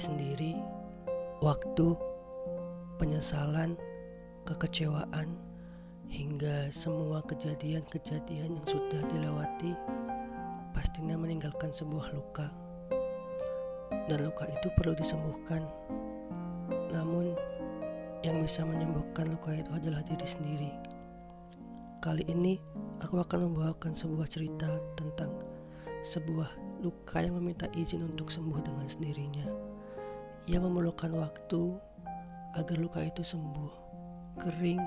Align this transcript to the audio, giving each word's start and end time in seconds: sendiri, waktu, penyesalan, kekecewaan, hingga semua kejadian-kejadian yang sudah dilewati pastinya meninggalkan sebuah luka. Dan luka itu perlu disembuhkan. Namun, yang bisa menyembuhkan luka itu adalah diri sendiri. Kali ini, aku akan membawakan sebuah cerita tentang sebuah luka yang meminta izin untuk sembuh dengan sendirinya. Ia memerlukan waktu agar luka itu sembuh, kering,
sendiri, 0.00 0.56
waktu, 1.44 1.92
penyesalan, 2.96 3.76
kekecewaan, 4.48 5.36
hingga 6.08 6.72
semua 6.72 7.22
kejadian-kejadian 7.28 8.58
yang 8.58 8.66
sudah 8.66 9.04
dilewati 9.12 9.76
pastinya 10.74 11.14
meninggalkan 11.14 11.70
sebuah 11.70 12.10
luka. 12.16 12.48
Dan 14.08 14.26
luka 14.26 14.48
itu 14.48 14.72
perlu 14.74 14.96
disembuhkan. 14.96 15.62
Namun, 16.90 17.36
yang 18.26 18.42
bisa 18.42 18.66
menyembuhkan 18.66 19.30
luka 19.30 19.54
itu 19.54 19.70
adalah 19.70 20.02
diri 20.02 20.26
sendiri. 20.26 20.70
Kali 22.00 22.24
ini, 22.32 22.56
aku 23.04 23.20
akan 23.20 23.52
membawakan 23.52 23.92
sebuah 23.92 24.26
cerita 24.26 24.66
tentang 24.96 25.30
sebuah 26.00 26.48
luka 26.80 27.20
yang 27.20 27.36
meminta 27.36 27.68
izin 27.76 28.08
untuk 28.08 28.32
sembuh 28.32 28.64
dengan 28.64 28.88
sendirinya. 28.88 29.46
Ia 30.50 30.58
memerlukan 30.58 31.14
waktu 31.14 31.78
agar 32.58 32.74
luka 32.82 32.98
itu 33.06 33.22
sembuh, 33.22 33.70
kering, 34.34 34.82